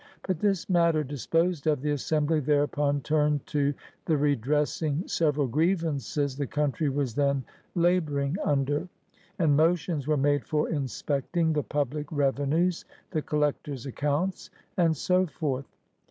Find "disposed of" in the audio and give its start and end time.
1.03-1.83